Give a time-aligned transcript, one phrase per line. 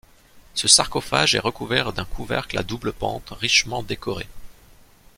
[0.55, 4.27] Ce sarcophage est recouvert d'un couvercle à double pente richement décoré.